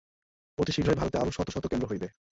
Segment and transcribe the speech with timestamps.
[0.57, 2.07] অতি শীঘ্রই ভারতে আরও শত শত কেন্দ্র হইবে।